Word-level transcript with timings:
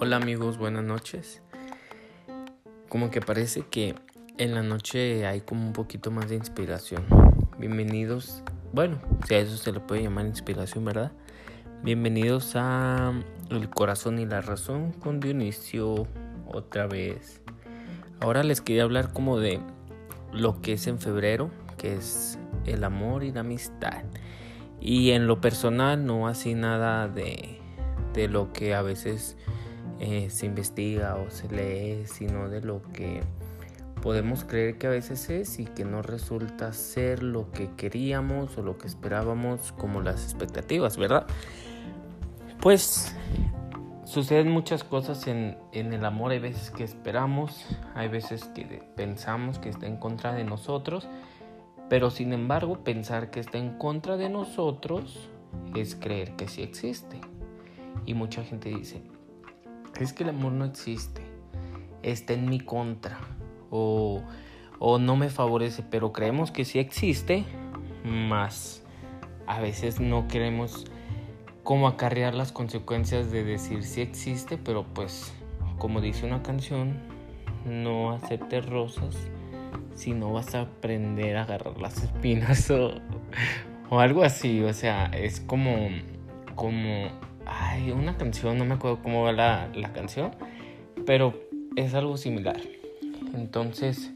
Hola 0.00 0.14
amigos, 0.18 0.58
buenas 0.58 0.84
noches. 0.84 1.42
Como 2.88 3.10
que 3.10 3.20
parece 3.20 3.62
que 3.62 3.96
en 4.36 4.54
la 4.54 4.62
noche 4.62 5.26
hay 5.26 5.40
como 5.40 5.66
un 5.66 5.72
poquito 5.72 6.12
más 6.12 6.28
de 6.28 6.36
inspiración. 6.36 7.04
Bienvenidos, 7.58 8.44
bueno, 8.72 9.00
si 9.26 9.34
a 9.34 9.38
eso 9.40 9.56
se 9.56 9.72
le 9.72 9.80
puede 9.80 10.04
llamar 10.04 10.26
inspiración, 10.26 10.84
¿verdad? 10.84 11.10
Bienvenidos 11.82 12.52
a 12.54 13.12
El 13.50 13.68
corazón 13.70 14.20
y 14.20 14.26
la 14.26 14.40
razón 14.40 14.92
con 14.92 15.18
Dionisio 15.18 16.06
otra 16.46 16.86
vez. 16.86 17.42
Ahora 18.20 18.44
les 18.44 18.60
quería 18.60 18.84
hablar 18.84 19.12
como 19.12 19.40
de 19.40 19.58
lo 20.32 20.62
que 20.62 20.74
es 20.74 20.86
en 20.86 21.00
febrero, 21.00 21.50
que 21.76 21.94
es 21.94 22.38
el 22.66 22.84
amor 22.84 23.24
y 23.24 23.32
la 23.32 23.40
amistad. 23.40 24.04
Y 24.80 25.10
en 25.10 25.26
lo 25.26 25.40
personal 25.40 26.06
no 26.06 26.28
así 26.28 26.54
nada 26.54 27.08
de, 27.08 27.58
de 28.14 28.28
lo 28.28 28.52
que 28.52 28.76
a 28.76 28.82
veces 28.82 29.36
eh, 30.00 30.30
se 30.30 30.46
investiga 30.46 31.16
o 31.16 31.30
se 31.30 31.48
lee, 31.48 32.06
sino 32.06 32.48
de 32.48 32.60
lo 32.60 32.82
que 32.92 33.22
podemos 33.98 34.44
creer 34.44 34.78
que 34.78 34.86
a 34.86 34.90
veces 34.90 35.28
es 35.28 35.58
y 35.58 35.64
que 35.64 35.84
no 35.84 36.02
resulta 36.02 36.72
ser 36.72 37.22
lo 37.22 37.50
que 37.50 37.70
queríamos 37.76 38.56
o 38.56 38.62
lo 38.62 38.78
que 38.78 38.86
esperábamos 38.86 39.72
como 39.72 40.00
las 40.00 40.24
expectativas, 40.24 40.96
¿verdad? 40.96 41.26
Pues 42.60 43.14
suceden 44.04 44.50
muchas 44.50 44.84
cosas 44.84 45.26
en, 45.26 45.58
en, 45.72 45.92
el 45.92 46.04
amor, 46.04 46.30
hay 46.30 46.38
veces 46.38 46.70
que 46.70 46.84
esperamos, 46.84 47.66
hay 47.94 48.08
veces 48.08 48.44
que 48.54 48.82
pensamos 48.96 49.58
que 49.58 49.68
está 49.68 49.86
en 49.86 49.96
contra 49.96 50.32
de 50.32 50.44
nosotros, 50.44 51.08
pero 51.88 52.10
sin 52.10 52.32
embargo 52.32 52.84
pensar 52.84 53.30
que 53.30 53.40
está 53.40 53.58
en 53.58 53.76
contra 53.78 54.16
de 54.16 54.28
nosotros 54.28 55.28
es 55.74 55.94
creer 55.94 56.36
que 56.36 56.48
sí 56.48 56.62
existe. 56.62 57.20
Y 58.06 58.14
mucha 58.14 58.42
gente 58.42 58.70
dice, 58.70 59.02
es 60.04 60.12
que 60.12 60.22
el 60.24 60.30
amor 60.30 60.52
no 60.52 60.64
existe, 60.64 61.22
está 62.02 62.32
en 62.32 62.48
mi 62.48 62.60
contra. 62.60 63.18
O, 63.70 64.22
o 64.78 64.98
no 64.98 65.16
me 65.16 65.28
favorece, 65.28 65.82
pero 65.82 66.12
creemos 66.12 66.50
que 66.50 66.64
sí 66.64 66.78
existe, 66.78 67.44
más 68.04 68.82
a 69.48 69.60
veces 69.60 69.98
no 69.98 70.28
queremos 70.28 70.84
cómo 71.62 71.88
acarrear 71.88 72.34
las 72.34 72.52
consecuencias 72.52 73.30
de 73.30 73.44
decir 73.44 73.82
sí 73.82 74.02
existe, 74.02 74.58
pero 74.58 74.84
pues 74.94 75.32
como 75.78 76.00
dice 76.00 76.26
una 76.26 76.42
canción, 76.42 76.98
no 77.64 78.12
aceptes 78.12 78.66
rosas 78.66 79.16
si 79.94 80.12
no 80.12 80.32
vas 80.32 80.54
a 80.54 80.62
aprender 80.62 81.36
a 81.36 81.42
agarrar 81.42 81.78
las 81.78 82.02
espinas 82.02 82.70
o, 82.70 82.92
o 83.90 84.00
algo 84.00 84.22
así, 84.22 84.62
o 84.62 84.72
sea, 84.72 85.06
es 85.06 85.40
como 85.40 85.88
como 86.54 87.08
una 87.92 88.16
canción, 88.16 88.58
no 88.58 88.64
me 88.64 88.74
acuerdo 88.74 89.00
cómo 89.02 89.22
va 89.22 89.32
la, 89.32 89.70
la 89.74 89.92
canción, 89.92 90.32
pero 91.06 91.34
es 91.76 91.94
algo 91.94 92.16
similar. 92.16 92.60
Entonces, 93.34 94.10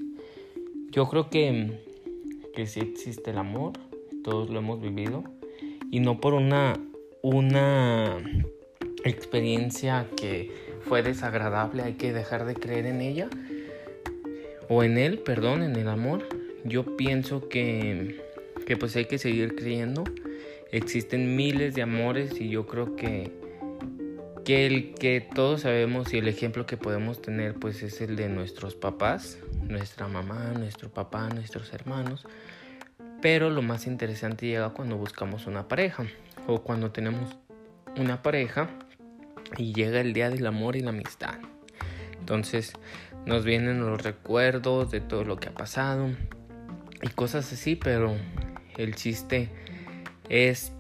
yo 0.90 1.08
creo 1.08 1.30
que, 1.30 1.80
que 2.54 2.66
sí 2.66 2.80
existe 2.80 3.30
el 3.30 3.38
amor, 3.38 3.72
todos 4.22 4.50
lo 4.50 4.58
hemos 4.58 4.80
vivido, 4.80 5.24
y 5.90 6.00
no 6.00 6.20
por 6.20 6.34
una, 6.34 6.78
una 7.22 8.18
experiencia 9.04 10.06
que 10.16 10.50
fue 10.82 11.02
desagradable, 11.02 11.82
hay 11.82 11.94
que 11.94 12.12
dejar 12.12 12.44
de 12.44 12.54
creer 12.54 12.86
en 12.86 13.00
ella, 13.00 13.28
o 14.68 14.82
en 14.84 14.98
él, 14.98 15.18
perdón, 15.18 15.62
en 15.62 15.76
el 15.76 15.88
amor. 15.88 16.26
Yo 16.64 16.96
pienso 16.96 17.48
que, 17.48 18.20
que 18.66 18.76
pues 18.76 18.96
hay 18.96 19.06
que 19.06 19.18
seguir 19.18 19.54
creyendo 19.54 20.04
existen 20.72 21.36
miles 21.36 21.74
de 21.74 21.82
amores 21.82 22.40
y 22.40 22.48
yo 22.48 22.66
creo 22.66 22.96
que, 22.96 23.30
que 24.44 24.66
el 24.66 24.94
que 24.94 25.20
todos 25.20 25.62
sabemos 25.62 26.12
y 26.12 26.18
el 26.18 26.28
ejemplo 26.28 26.66
que 26.66 26.76
podemos 26.76 27.22
tener 27.22 27.54
pues 27.54 27.82
es 27.82 28.00
el 28.00 28.16
de 28.16 28.28
nuestros 28.28 28.74
papás, 28.74 29.38
nuestra 29.62 30.08
mamá, 30.08 30.52
nuestro 30.58 30.90
papá, 30.90 31.28
nuestros 31.28 31.72
hermanos. 31.72 32.26
Pero 33.20 33.50
lo 33.50 33.62
más 33.62 33.86
interesante 33.86 34.46
llega 34.46 34.70
cuando 34.70 34.96
buscamos 34.96 35.46
una 35.46 35.68
pareja 35.68 36.06
o 36.46 36.62
cuando 36.62 36.90
tenemos 36.90 37.36
una 37.96 38.22
pareja 38.22 38.68
y 39.56 39.72
llega 39.72 40.00
el 40.00 40.12
día 40.12 40.28
del 40.28 40.46
amor 40.46 40.76
y 40.76 40.80
la 40.80 40.90
amistad. 40.90 41.38
Entonces 42.18 42.72
nos 43.26 43.44
vienen 43.44 43.80
los 43.80 44.02
recuerdos 44.02 44.90
de 44.90 45.00
todo 45.00 45.24
lo 45.24 45.36
que 45.36 45.48
ha 45.48 45.54
pasado 45.54 46.10
y 47.00 47.08
cosas 47.08 47.52
así, 47.52 47.76
pero 47.76 48.16
el 48.76 48.94
chiste 48.96 49.50
es 50.28 50.72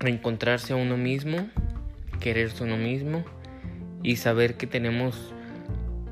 encontrarse 0.00 0.72
a 0.72 0.76
uno 0.76 0.96
mismo, 0.96 1.48
quererse 2.24 2.64
uno 2.64 2.78
mismo 2.78 3.22
y 4.02 4.16
saber 4.16 4.56
que 4.56 4.66
tenemos, 4.66 5.34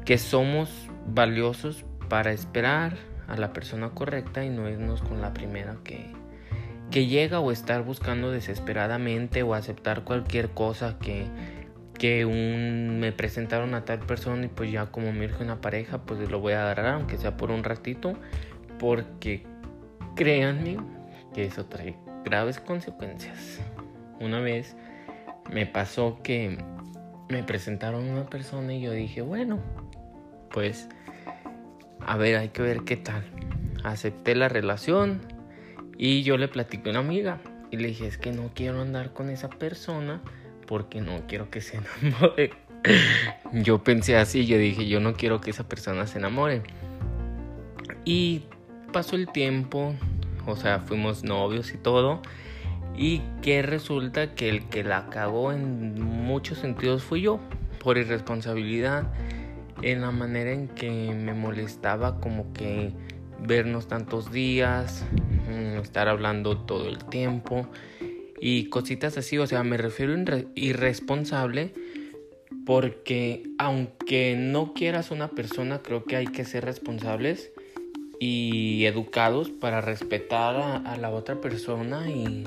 que 0.04 0.18
somos 0.18 0.68
valiosos 1.06 1.86
para 2.10 2.32
esperar 2.32 2.98
a 3.28 3.38
la 3.38 3.54
persona 3.54 3.92
correcta 3.94 4.44
y 4.44 4.50
no 4.50 4.68
irnos 4.68 5.00
con 5.00 5.22
la 5.22 5.32
primera 5.32 5.78
que, 5.84 6.04
que 6.90 7.06
llega 7.06 7.40
o 7.40 7.50
estar 7.50 7.82
buscando 7.82 8.30
desesperadamente 8.30 9.42
o 9.42 9.54
aceptar 9.54 10.04
cualquier 10.04 10.50
cosa 10.50 10.98
que, 10.98 11.24
que 11.94 12.26
un, 12.26 13.00
me 13.00 13.12
presentaron 13.12 13.72
a 13.72 13.86
tal 13.86 14.00
persona 14.00 14.44
y 14.44 14.48
pues 14.48 14.70
ya 14.70 14.90
como 14.90 15.14
me 15.14 15.24
urge 15.24 15.42
una 15.42 15.62
pareja 15.62 16.02
pues 16.02 16.28
lo 16.28 16.40
voy 16.40 16.52
a 16.52 16.60
agarrar 16.60 16.96
aunque 16.96 17.16
sea 17.16 17.38
por 17.38 17.50
un 17.50 17.64
ratito 17.64 18.18
porque 18.78 19.46
créanme 20.14 20.76
que 21.32 21.46
eso 21.46 21.64
trae 21.64 21.96
graves 22.22 22.60
consecuencias. 22.60 23.60
Una 24.20 24.40
vez 24.40 24.76
me 25.50 25.66
pasó 25.66 26.20
que 26.22 26.58
me 27.28 27.42
presentaron 27.42 28.08
una 28.08 28.26
persona 28.26 28.74
y 28.74 28.82
yo 28.82 28.92
dije, 28.92 29.22
bueno, 29.22 29.60
pues 30.50 30.88
a 32.06 32.16
ver, 32.16 32.36
hay 32.36 32.48
que 32.48 32.62
ver 32.62 32.82
qué 32.84 32.96
tal. 32.96 33.24
Acepté 33.84 34.34
la 34.34 34.48
relación 34.48 35.20
y 35.96 36.22
yo 36.22 36.36
le 36.36 36.48
platiqué 36.48 36.90
a 36.90 36.92
una 36.92 37.00
amiga 37.00 37.40
y 37.70 37.76
le 37.78 37.88
dije, 37.88 38.06
es 38.06 38.18
que 38.18 38.32
no 38.32 38.50
quiero 38.54 38.82
andar 38.82 39.12
con 39.12 39.30
esa 39.30 39.48
persona 39.48 40.20
porque 40.66 41.00
no 41.00 41.26
quiero 41.26 41.50
que 41.50 41.60
se 41.60 41.78
enamore. 41.78 42.52
yo 43.52 43.82
pensé 43.82 44.16
así, 44.16 44.46
yo 44.46 44.58
dije, 44.58 44.88
yo 44.88 45.00
no 45.00 45.14
quiero 45.14 45.40
que 45.40 45.50
esa 45.50 45.68
persona 45.68 46.06
se 46.06 46.18
enamore. 46.18 46.62
Y 48.04 48.44
pasó 48.92 49.16
el 49.16 49.28
tiempo, 49.28 49.94
o 50.46 50.56
sea, 50.56 50.80
fuimos 50.80 51.22
novios 51.24 51.72
y 51.72 51.78
todo. 51.78 52.20
Y 52.96 53.22
que 53.40 53.62
resulta 53.62 54.34
que 54.34 54.48
el 54.48 54.68
que 54.68 54.84
la 54.84 55.08
cagó 55.08 55.52
en 55.52 56.00
muchos 56.00 56.58
sentidos 56.58 57.02
fui 57.02 57.22
yo, 57.22 57.40
por 57.80 57.98
irresponsabilidad, 57.98 59.12
en 59.82 60.02
la 60.02 60.10
manera 60.10 60.52
en 60.52 60.68
que 60.68 60.90
me 60.90 61.34
molestaba 61.34 62.20
como 62.20 62.52
que 62.52 62.92
vernos 63.40 63.88
tantos 63.88 64.30
días, 64.30 65.04
mm, 65.48 65.78
estar 65.80 66.08
hablando 66.08 66.58
todo 66.58 66.88
el 66.88 67.04
tiempo 67.04 67.66
y 68.40 68.64
cositas 68.64 69.16
así, 69.18 69.38
o 69.38 69.46
sea, 69.46 69.62
me 69.62 69.76
refiero 69.76 70.14
a 70.14 70.44
irresponsable 70.54 71.74
porque 72.64 73.44
aunque 73.58 74.36
no 74.36 74.72
quieras 74.74 75.10
una 75.10 75.28
persona, 75.28 75.80
creo 75.82 76.04
que 76.04 76.16
hay 76.16 76.26
que 76.26 76.44
ser 76.44 76.64
responsables 76.64 77.52
y 78.20 78.84
educados 78.84 79.50
para 79.50 79.80
respetar 79.80 80.56
a, 80.56 80.96
la 80.96 81.10
otra 81.10 81.40
persona 81.40 82.08
y, 82.10 82.44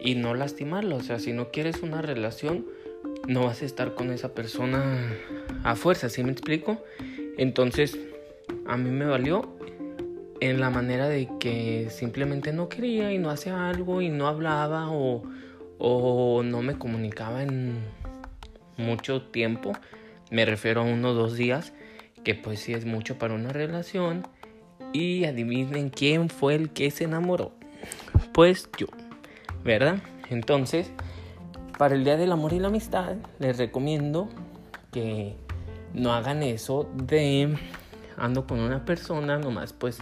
y 0.00 0.14
no 0.14 0.34
lastimarla. 0.34 0.96
O 0.96 1.00
sea, 1.00 1.18
si 1.18 1.32
no 1.32 1.50
quieres 1.50 1.82
una 1.82 2.02
relación, 2.02 2.66
no 3.26 3.44
vas 3.44 3.62
a 3.62 3.64
estar 3.64 3.94
con 3.94 4.10
esa 4.10 4.34
persona 4.34 5.14
a 5.64 5.76
fuerza, 5.76 6.08
¿sí 6.08 6.22
me 6.24 6.32
explico? 6.32 6.82
Entonces, 7.36 7.98
a 8.66 8.76
mí 8.76 8.90
me 8.90 9.04
valió 9.04 9.56
en 10.40 10.60
la 10.60 10.70
manera 10.70 11.08
de 11.08 11.28
que 11.38 11.88
simplemente 11.90 12.52
no 12.52 12.68
quería 12.68 13.12
y 13.12 13.18
no 13.18 13.30
hacía 13.30 13.68
algo 13.68 14.00
y 14.00 14.08
no 14.08 14.26
hablaba 14.26 14.90
o, 14.90 15.22
o 15.78 16.42
no 16.42 16.62
me 16.62 16.78
comunicaba 16.78 17.42
en 17.42 17.84
mucho 18.76 19.22
tiempo. 19.22 19.72
Me 20.30 20.44
refiero 20.44 20.80
a 20.80 20.84
uno 20.84 21.10
o 21.10 21.14
dos 21.14 21.36
días, 21.36 21.72
que 22.24 22.34
pues 22.34 22.60
sí 22.60 22.72
es 22.72 22.84
mucho 22.84 23.18
para 23.18 23.34
una 23.34 23.50
relación. 23.50 24.26
Y 24.92 25.24
adivinen 25.24 25.90
quién 25.90 26.30
fue 26.30 26.54
el 26.56 26.70
que 26.70 26.90
se 26.90 27.04
enamoró. 27.04 27.52
Pues 28.32 28.68
yo, 28.76 28.86
¿verdad? 29.64 29.98
Entonces, 30.28 30.90
para 31.78 31.94
el 31.94 32.04
Día 32.04 32.16
del 32.16 32.32
Amor 32.32 32.52
y 32.52 32.58
la 32.58 32.68
Amistad, 32.68 33.16
les 33.38 33.58
recomiendo 33.58 34.28
que 34.92 35.36
no 35.94 36.12
hagan 36.12 36.42
eso 36.42 36.88
de 36.94 37.56
ando 38.16 38.46
con 38.46 38.60
una 38.60 38.84
persona 38.84 39.38
nomás 39.38 39.72
pues 39.72 39.98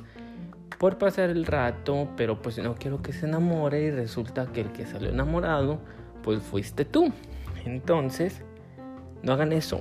por 0.79 0.99
pasar 0.99 1.31
el 1.31 1.45
rato, 1.45 2.09
pero 2.17 2.41
pues 2.41 2.59
no 2.59 2.75
quiero 2.77 3.03
que 3.03 3.13
se 3.13 3.27
enamore 3.27 3.83
y 3.83 3.91
resulta 3.91 4.47
que 4.47 4.61
el 4.61 4.73
que 4.73 4.87
salió 4.87 5.09
enamorado 5.09 5.81
pues 6.23 6.41
fuiste 6.41 6.85
tú. 6.85 7.13
Entonces, 7.65 8.43
no 9.23 9.33
hagan 9.33 9.53
eso. 9.53 9.81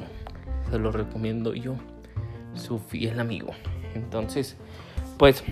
Se 0.70 0.80
lo 0.80 0.92
recomiendo 0.92 1.54
yo, 1.54 1.76
su 2.56 2.80
fiel 2.80 3.20
amigo. 3.20 3.52
Entonces, 3.94 4.58
pues 5.18 5.44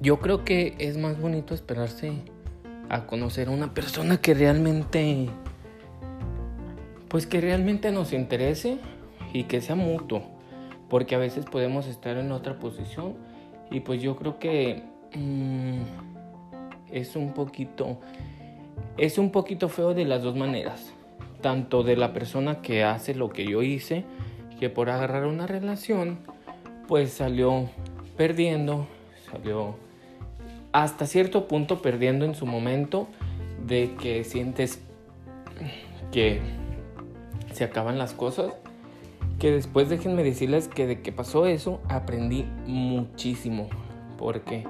yo 0.00 0.20
creo 0.20 0.44
que 0.44 0.74
es 0.78 0.98
más 0.98 1.18
bonito 1.20 1.54
esperarse 1.54 2.12
a 2.88 3.06
conocer 3.06 3.48
a 3.48 3.50
una 3.50 3.74
persona 3.74 4.18
que 4.18 4.34
realmente 4.34 5.28
pues 7.08 7.26
que 7.26 7.42
realmente 7.42 7.92
nos 7.92 8.14
interese 8.14 8.78
y 9.34 9.44
que 9.44 9.60
sea 9.60 9.74
mutuo, 9.74 10.22
porque 10.88 11.14
a 11.14 11.18
veces 11.18 11.44
podemos 11.44 11.86
estar 11.86 12.16
en 12.16 12.32
otra 12.32 12.58
posición 12.58 13.14
y 13.70 13.80
pues 13.80 14.00
yo 14.00 14.16
creo 14.16 14.38
que 14.38 14.82
mm, 15.14 15.82
es 16.90 17.14
un 17.14 17.34
poquito 17.34 17.98
es 18.96 19.18
un 19.18 19.30
poquito 19.30 19.68
feo 19.68 19.94
de 19.94 20.04
las 20.04 20.22
dos 20.22 20.36
maneras, 20.36 20.92
tanto 21.40 21.82
de 21.82 21.96
la 21.96 22.12
persona 22.12 22.62
que 22.62 22.82
hace 22.82 23.14
lo 23.14 23.30
que 23.30 23.44
yo 23.44 23.62
hice, 23.62 24.04
que 24.58 24.70
por 24.70 24.90
agarrar 24.90 25.26
una 25.26 25.46
relación 25.46 26.18
pues 26.88 27.12
salió 27.12 27.68
perdiendo, 28.16 28.86
salió 29.30 29.76
hasta 30.72 31.06
cierto 31.06 31.48
punto 31.48 31.82
perdiendo 31.82 32.24
en 32.24 32.34
su 32.34 32.46
momento 32.46 33.06
de 33.66 33.94
que 34.00 34.24
sientes 34.24 34.80
que 36.10 36.40
se 37.52 37.64
acaban 37.64 37.98
las 37.98 38.14
cosas. 38.14 38.54
Que 39.38 39.50
después 39.50 39.88
déjenme 39.88 40.22
decirles 40.22 40.68
que 40.68 40.86
de 40.86 41.02
que 41.02 41.12
pasó 41.12 41.46
eso 41.46 41.80
aprendí 41.88 42.44
muchísimo. 42.66 43.68
Porque 44.16 44.64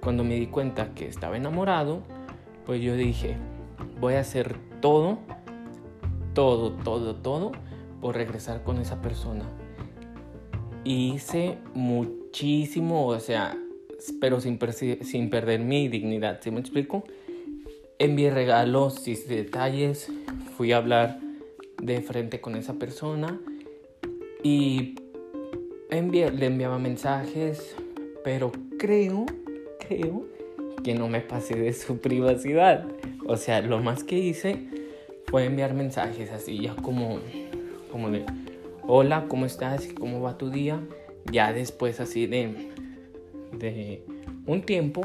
cuando 0.00 0.24
me 0.24 0.34
di 0.34 0.46
cuenta 0.46 0.94
que 0.94 1.06
estaba 1.06 1.36
enamorado, 1.36 2.00
pues 2.64 2.80
yo 2.80 2.96
dije, 2.96 3.36
voy 4.00 4.14
a 4.14 4.20
hacer 4.20 4.56
todo, 4.80 5.18
todo, 6.32 6.72
todo, 6.72 7.16
todo 7.16 7.52
por 8.00 8.16
regresar 8.16 8.62
con 8.62 8.78
esa 8.78 9.00
persona. 9.00 9.44
hice 10.84 11.56
muchísimo, 11.72 13.06
o 13.06 13.18
sea, 13.18 13.56
pero 14.20 14.40
sin, 14.40 14.58
sin 15.02 15.30
perder 15.30 15.60
mi 15.60 15.88
dignidad, 15.88 16.40
¿sí 16.42 16.50
me 16.50 16.60
explico? 16.60 17.04
Envié 17.98 18.30
regalos, 18.30 19.06
hice 19.06 19.34
detalles, 19.36 20.10
fui 20.56 20.72
a 20.72 20.78
hablar 20.78 21.20
de 21.80 22.00
frente 22.02 22.40
con 22.40 22.56
esa 22.56 22.74
persona 22.74 23.40
y 24.42 24.96
le 25.90 26.46
enviaba 26.46 26.78
mensajes, 26.78 27.76
pero 28.24 28.50
creo, 28.78 29.26
creo 29.86 30.26
que 30.82 30.94
no 30.94 31.08
me 31.08 31.20
pasé 31.20 31.54
de 31.54 31.72
su 31.72 31.98
privacidad. 31.98 32.86
O 33.26 33.36
sea, 33.36 33.60
lo 33.60 33.80
más 33.80 34.02
que 34.02 34.18
hice 34.18 34.58
fue 35.26 35.44
enviar 35.44 35.72
mensajes 35.74 36.30
así, 36.30 36.60
ya 36.60 36.74
como, 36.76 37.20
como 37.90 38.10
de, 38.10 38.24
hola, 38.86 39.26
¿cómo 39.28 39.46
estás? 39.46 39.88
¿Cómo 39.98 40.20
va 40.20 40.36
tu 40.36 40.50
día? 40.50 40.80
Ya 41.30 41.52
después 41.52 42.00
así 42.00 42.26
de, 42.26 42.72
un 44.46 44.62
tiempo, 44.62 45.02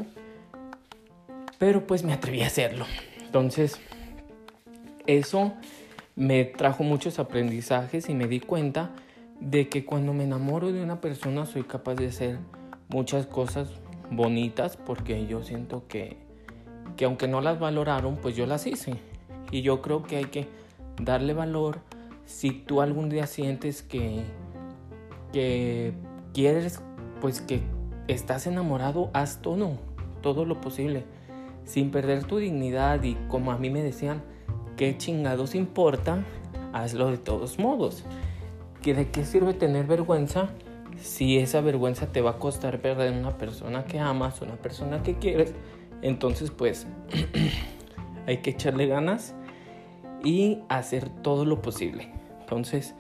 pero 1.57 1.85
pues 1.85 2.03
me 2.03 2.13
atreví 2.13 2.41
a 2.41 2.47
hacerlo. 2.47 2.85
Entonces, 3.25 3.79
eso 5.05 5.53
me 6.15 6.45
trajo 6.45 6.83
muchos 6.83 7.19
aprendizajes 7.19 8.09
y 8.09 8.13
me 8.13 8.27
di 8.27 8.39
cuenta 8.39 8.91
de 9.39 9.69
que 9.69 9.85
cuando 9.85 10.13
me 10.13 10.25
enamoro 10.25 10.71
de 10.71 10.83
una 10.83 10.99
persona 10.99 11.45
soy 11.45 11.63
capaz 11.63 11.95
de 11.95 12.07
hacer 12.07 12.39
muchas 12.89 13.25
cosas 13.25 13.69
bonitas 14.11 14.77
porque 14.77 15.25
yo 15.27 15.43
siento 15.43 15.87
que, 15.87 16.17
que 16.97 17.05
aunque 17.05 17.27
no 17.27 17.41
las 17.41 17.59
valoraron, 17.59 18.17
pues 18.17 18.35
yo 18.35 18.45
las 18.45 18.67
hice. 18.67 18.95
Y 19.51 19.61
yo 19.61 19.81
creo 19.81 20.03
que 20.03 20.17
hay 20.17 20.25
que 20.25 20.47
darle 21.01 21.33
valor 21.33 21.79
si 22.25 22.51
tú 22.51 22.81
algún 22.81 23.09
día 23.09 23.25
sientes 23.25 23.81
que, 23.81 24.23
que 25.31 25.93
quieres, 26.33 26.81
pues 27.21 27.41
que 27.41 27.61
estás 28.13 28.47
enamorado, 28.47 29.09
haz 29.13 29.41
todo, 29.41 29.77
todo 30.21 30.45
lo 30.45 30.61
posible, 30.61 31.03
sin 31.65 31.91
perder 31.91 32.23
tu 32.23 32.37
dignidad 32.37 33.03
y 33.03 33.15
como 33.27 33.51
a 33.51 33.57
mí 33.57 33.69
me 33.69 33.83
decían, 33.83 34.21
¿qué 34.77 34.97
chingados 34.97 35.55
importa? 35.55 36.23
Hazlo 36.73 37.11
de 37.11 37.17
todos 37.17 37.59
modos. 37.59 38.03
¿De 38.83 39.09
qué 39.11 39.25
sirve 39.25 39.53
tener 39.53 39.85
vergüenza 39.85 40.49
si 40.97 41.37
esa 41.37 41.61
vergüenza 41.61 42.07
te 42.07 42.21
va 42.21 42.31
a 42.31 42.39
costar 42.39 42.81
perder 42.81 43.11
una 43.13 43.37
persona 43.37 43.85
que 43.85 43.99
amas, 43.99 44.41
una 44.41 44.55
persona 44.55 45.03
que 45.03 45.17
quieres? 45.19 45.53
Entonces, 46.01 46.49
pues, 46.49 46.87
hay 48.25 48.37
que 48.37 48.51
echarle 48.51 48.87
ganas 48.87 49.35
y 50.23 50.59
hacer 50.69 51.09
todo 51.09 51.45
lo 51.45 51.61
posible. 51.61 52.11
Entonces, 52.39 52.95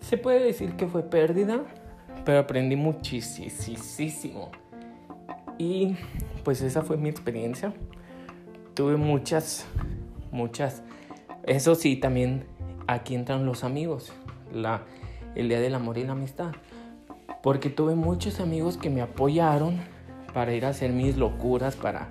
se 0.00 0.18
puede 0.18 0.44
decir 0.44 0.76
que 0.76 0.86
fue 0.86 1.02
pérdida, 1.02 1.62
pero 2.24 2.40
aprendí 2.40 2.76
muchísimo. 2.76 4.50
Y 5.58 5.96
pues 6.42 6.62
esa 6.62 6.82
fue 6.82 6.96
mi 6.96 7.08
experiencia. 7.08 7.72
Tuve 8.74 8.96
muchas 8.96 9.66
muchas. 10.34 10.82
Eso 11.44 11.74
sí, 11.74 11.96
también 11.96 12.44
aquí 12.86 13.14
entran 13.14 13.46
los 13.46 13.64
amigos, 13.64 14.12
la, 14.52 14.82
el 15.34 15.48
Día 15.48 15.60
del 15.60 15.74
Amor 15.74 15.96
y 15.96 16.04
la 16.04 16.12
Amistad. 16.12 16.52
Porque 17.42 17.70
tuve 17.70 17.94
muchos 17.94 18.40
amigos 18.40 18.76
que 18.76 18.90
me 18.90 19.00
apoyaron 19.00 19.78
para 20.34 20.52
ir 20.52 20.66
a 20.66 20.70
hacer 20.70 20.92
mis 20.92 21.16
locuras, 21.16 21.76
para 21.76 22.08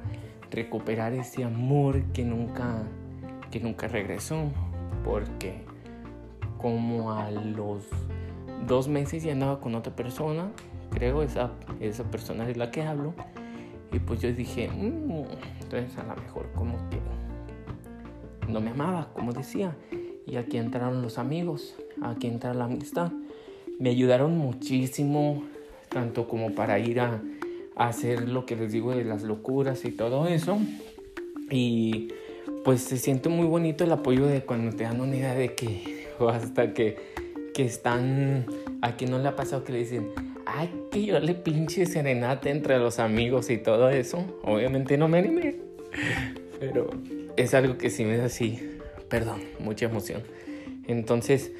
recuperar 0.49 1.13
ese 1.13 1.43
amor 1.43 2.01
que 2.13 2.23
nunca, 2.23 2.83
que 3.51 3.59
nunca 3.59 3.87
regresó. 3.87 4.51
Porque 5.03 5.65
como 6.57 7.11
a 7.11 7.29
los 7.29 7.83
dos 8.67 8.87
meses 8.87 9.23
ya 9.23 9.33
andaba 9.33 9.59
con 9.59 9.75
otra 9.75 9.95
persona, 9.95 10.51
creo, 10.91 11.23
esa, 11.23 11.51
esa 11.79 12.03
persona 12.03 12.49
es 12.49 12.57
la 12.57 12.71
que 12.71 12.81
hablo. 12.83 13.13
Y 13.91 13.99
pues 13.99 14.21
yo 14.21 14.33
dije, 14.33 14.69
mm, 14.69 15.25
entonces 15.61 15.97
a 15.97 16.03
lo 16.03 16.15
mejor 16.21 16.49
como 16.55 16.77
que 16.89 16.99
no 18.51 18.59
me 18.61 18.71
amaba, 18.71 19.09
como 19.13 19.33
decía. 19.33 19.75
Y 20.25 20.37
aquí 20.37 20.57
entraron 20.57 21.01
los 21.01 21.17
amigos, 21.17 21.75
aquí 22.01 22.27
entra 22.27 22.53
la 22.53 22.65
amistad. 22.65 23.11
Me 23.79 23.89
ayudaron 23.89 24.37
muchísimo, 24.37 25.43
tanto 25.89 26.27
como 26.27 26.53
para 26.53 26.79
ir 26.79 26.99
a, 26.99 27.21
hacer 27.75 28.29
lo 28.29 28.45
que 28.45 28.55
les 28.55 28.71
digo 28.71 28.95
de 28.95 29.03
las 29.03 29.23
locuras 29.23 29.83
y 29.85 29.91
todo 29.91 30.27
eso. 30.27 30.59
Y 31.49 32.09
pues 32.63 32.81
se 32.81 32.97
siente 32.97 33.29
muy 33.29 33.47
bonito 33.47 33.83
el 33.83 33.91
apoyo 33.91 34.25
de 34.27 34.41
cuando 34.41 34.75
te 34.75 34.83
dan 34.83 35.01
una 35.01 35.15
idea 35.15 35.33
de 35.33 35.55
que, 35.55 36.07
o 36.19 36.29
hasta 36.29 36.73
que, 36.73 36.97
que 37.53 37.63
están, 37.65 38.45
a 38.81 38.95
quien 38.95 39.11
no 39.11 39.19
le 39.19 39.27
ha 39.27 39.35
pasado 39.35 39.63
que 39.63 39.71
le 39.73 39.79
dicen, 39.79 40.11
ay, 40.45 40.69
que 40.91 41.05
yo 41.05 41.19
le 41.19 41.35
pinche 41.35 41.85
serenate 41.85 42.49
entre 42.49 42.79
los 42.79 42.99
amigos 42.99 43.49
y 43.49 43.57
todo 43.57 43.89
eso. 43.89 44.25
Obviamente 44.43 44.97
no 44.97 45.07
me 45.07 45.19
animé, 45.19 45.57
pero 46.59 46.89
es 47.37 47.53
algo 47.53 47.77
que 47.77 47.89
sí 47.89 48.05
me 48.05 48.17
da 48.17 48.25
así, 48.25 48.79
perdón, 49.09 49.41
mucha 49.59 49.85
emoción. 49.85 50.23
Entonces, 50.87 51.51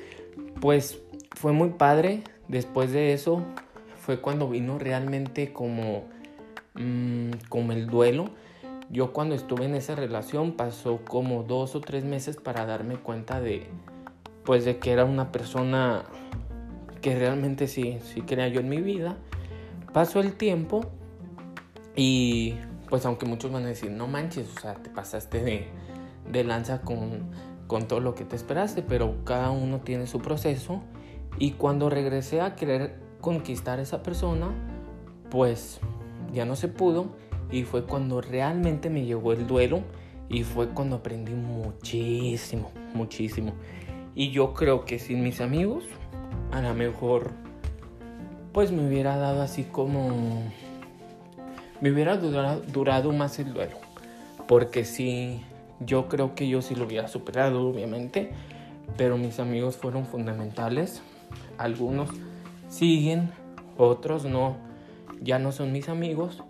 pues 0.60 1.00
fue 1.36 1.52
muy 1.52 1.70
padre. 1.70 2.22
Después 2.48 2.92
de 2.92 3.14
eso 3.14 3.44
fue 4.00 4.20
cuando 4.20 4.50
vino 4.50 4.80
realmente 4.80 5.54
como, 5.54 6.06
mm, 6.74 7.32
como 7.50 7.72
el 7.72 7.88
duelo. 7.88 8.30
Yo 8.90 9.14
cuando 9.14 9.34
estuve 9.34 9.66
en 9.66 9.76
esa 9.76 9.96
relación 9.96 10.54
pasó 10.54 11.00
como 11.06 11.44
dos 11.44 11.76
o 11.76 11.82
tres 11.82 12.04
meses 12.04 12.36
para 12.36 12.66
darme 12.66 12.98
cuenta 12.98 13.40
de, 13.40 13.68
pues 14.44 14.66
de 14.66 14.78
que 14.78 14.92
era 14.92 15.06
una 15.06 15.32
persona 15.32 16.04
que 17.02 17.18
realmente 17.18 17.68
sí, 17.68 18.00
sí 18.02 18.22
creía 18.22 18.48
yo 18.48 18.60
en 18.60 18.70
mi 18.70 18.82
vida. 18.82 19.18
Pasó 19.92 20.20
el 20.20 20.34
tiempo 20.34 20.82
y 21.96 22.56
pues 22.90 23.06
aunque 23.06 23.26
muchos 23.26 23.52
van 23.52 23.64
a 23.64 23.68
decir, 23.68 23.92
no 23.92 24.08
manches, 24.08 24.48
o 24.56 24.60
sea, 24.60 24.76
te 24.76 24.90
pasaste 24.90 25.44
de, 25.44 25.68
de 26.32 26.44
lanza 26.44 26.82
con, 26.82 27.32
con 27.68 27.88
todo 27.88 28.00
lo 28.00 28.16
que 28.16 28.26
te 28.26 28.36
esperaste, 28.36 28.82
pero 28.82 29.24
cada 29.26 29.52
uno 29.52 29.82
tiene 29.82 30.08
su 30.08 30.20
proceso. 30.20 30.82
Y 31.40 31.52
cuando 31.52 31.90
regresé 31.90 32.42
a 32.42 32.56
querer 32.56 33.00
conquistar 33.20 33.80
a 33.80 33.82
esa 33.82 34.04
persona, 34.04 34.52
pues 35.30 35.80
ya 36.32 36.46
no 36.46 36.56
se 36.56 36.68
pudo. 36.68 37.16
Y 37.52 37.64
fue 37.64 37.86
cuando 37.86 38.22
realmente 38.22 38.90
me 38.90 39.06
llegó 39.06 39.34
el 39.34 39.48
duelo. 39.48 39.82
Y 40.30 40.44
fue 40.44 40.70
cuando 40.70 40.98
aprendí 40.98 41.34
muchísimo, 41.34 42.72
muchísimo. 42.94 43.54
Y 44.15 44.32
yo 44.32 44.53
creo 44.53 44.86
que 44.86 45.00
sin 45.00 45.24
mis 45.24 45.41
amigos, 45.41 45.84
a 46.51 46.62
lo 46.62 46.74
mejor, 46.74 47.32
pues 48.51 48.72
me 48.72 48.88
hubiera 48.88 49.17
dado 49.17 49.41
así 49.41 49.63
como 49.63 50.43
me 51.84 51.91
hubiera 51.91 52.15
durado, 52.15 53.12
más 53.12 53.39
el 53.39 53.53
duelo. 53.53 53.75
Porque 54.48 54.86
sí, 54.86 55.41
yo 55.82 56.08
creo 56.08 56.34
que 56.34 56.48
yo 56.48 56.62
sí 56.62 56.75
lo 56.75 56.86
hubiera 56.86 57.10
superado, 57.10 57.67
obviamente. 57.67 58.32
Pero 58.96 59.17
mis 59.17 59.38
amigos 59.41 59.75
fueron 59.75 60.05
fundamentales. 60.05 61.01
Algunos 61.58 62.10
siguen, 62.70 63.32
otros 63.77 64.24
no. 64.24 64.55
Ya 65.22 65.39
no 65.39 65.51
son 65.51 65.74
mis 65.74 65.89
amigos. 65.89 66.41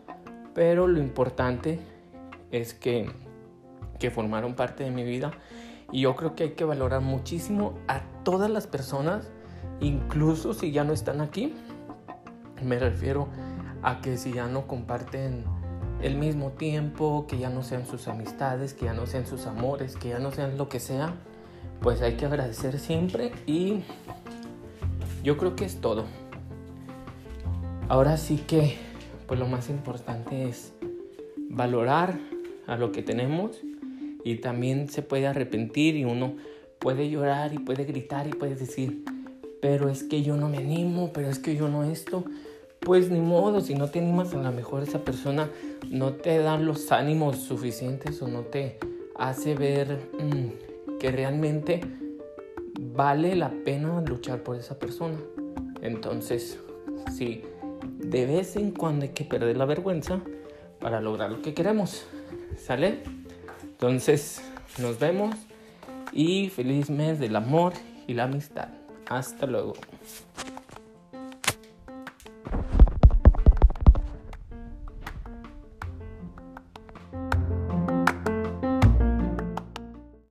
Pero 0.53 0.87
lo 0.87 0.99
importante 0.99 1.79
es 2.51 2.75
que, 2.75 3.09
que 3.97 4.11
formaron 4.11 4.53
parte 4.53 4.83
de 4.83 4.91
mi 4.91 5.03
vida. 5.03 5.31
Y 5.93 6.01
yo 6.01 6.15
creo 6.15 6.35
que 6.35 6.43
hay 6.43 6.49
que 6.53 6.65
valorar 6.65 7.01
muchísimo 7.01 7.75
a 7.87 8.01
todas 8.23 8.49
las 8.49 8.65
personas, 8.65 9.29
incluso 9.79 10.55
si 10.55 10.71
ya 10.71 10.83
no 10.83 10.91
están 10.91 11.21
aquí. 11.21 11.53
Me 12.63 12.79
refiero 12.79 13.27
a 13.83 14.01
que 14.01 14.17
si 14.17 14.33
ya 14.33 14.47
no 14.47 14.65
comparten 14.65 15.45
el 16.01 16.17
mismo 16.17 16.49
tiempo, 16.49 17.27
que 17.27 17.37
ya 17.37 17.51
no 17.51 17.61
sean 17.61 17.85
sus 17.85 18.07
amistades, 18.07 18.73
que 18.73 18.85
ya 18.85 18.93
no 18.93 19.05
sean 19.05 19.27
sus 19.27 19.45
amores, 19.45 19.95
que 19.95 20.09
ya 20.09 20.17
no 20.17 20.31
sean 20.31 20.57
lo 20.57 20.67
que 20.67 20.79
sea, 20.79 21.13
pues 21.79 22.01
hay 22.01 22.17
que 22.17 22.25
agradecer 22.25 22.79
siempre 22.79 23.31
y 23.45 23.83
yo 25.23 25.37
creo 25.37 25.55
que 25.55 25.65
es 25.65 25.79
todo. 25.79 26.05
Ahora 27.87 28.17
sí 28.17 28.37
que, 28.37 28.77
pues 29.27 29.39
lo 29.39 29.45
más 29.45 29.69
importante 29.69 30.49
es 30.49 30.73
valorar 31.49 32.19
a 32.65 32.77
lo 32.77 32.91
que 32.91 33.03
tenemos 33.03 33.61
y 34.23 34.37
también 34.37 34.89
se 34.89 35.01
puede 35.01 35.27
arrepentir 35.27 35.95
y 35.95 36.05
uno 36.05 36.35
puede 36.79 37.09
llorar 37.09 37.53
y 37.53 37.59
puede 37.59 37.85
gritar 37.85 38.27
y 38.27 38.31
puede 38.31 38.55
decir, 38.55 39.03
pero 39.61 39.89
es 39.89 40.03
que 40.03 40.21
yo 40.21 40.35
no 40.35 40.49
me 40.49 40.57
animo, 40.57 41.11
pero 41.13 41.29
es 41.29 41.39
que 41.39 41.55
yo 41.55 41.69
no 41.69 41.83
esto. 41.83 42.25
Pues 42.79 43.09
ni 43.09 43.21
modo, 43.21 43.61
si 43.61 43.75
no 43.75 43.89
te 43.89 43.99
animas 43.99 44.33
a 44.33 44.41
lo 44.41 44.51
mejor 44.51 44.83
esa 44.83 44.99
persona 44.99 45.49
no 45.89 46.13
te 46.13 46.37
da 46.39 46.57
los 46.57 46.91
ánimos 46.91 47.37
suficientes 47.37 48.21
o 48.21 48.27
no 48.27 48.41
te 48.41 48.77
hace 49.15 49.55
ver 49.55 50.09
mm, 50.19 50.97
que 50.99 51.11
realmente 51.11 51.79
vale 52.79 53.35
la 53.35 53.51
pena 53.63 54.01
luchar 54.01 54.43
por 54.43 54.57
esa 54.57 54.77
persona. 54.77 55.17
Entonces, 55.81 56.59
sí, 57.15 57.43
de 57.99 58.25
vez 58.25 58.57
en 58.57 58.71
cuando 58.71 59.05
hay 59.05 59.11
que 59.11 59.23
perder 59.23 59.55
la 59.55 59.65
vergüenza 59.65 60.21
para 60.79 60.99
lograr 60.99 61.31
lo 61.31 61.41
que 61.41 61.53
queremos. 61.53 62.05
¿Sale? 62.57 62.99
Entonces, 63.83 64.41
nos 64.77 64.97
vemos 64.97 65.35
y 66.13 66.47
feliz 66.47 66.89
mes 66.89 67.19
del 67.19 67.35
amor 67.35 67.73
y 68.07 68.13
la 68.13 68.23
amistad. 68.23 68.69
Hasta 69.09 69.45
luego. 69.45 69.73